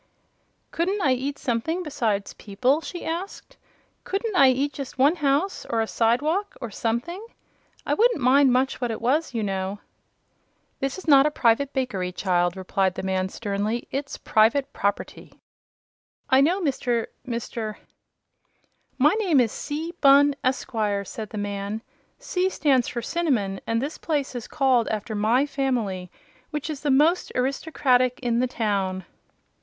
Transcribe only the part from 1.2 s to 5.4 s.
something besides people?" she asked. "Couldn't I eat just one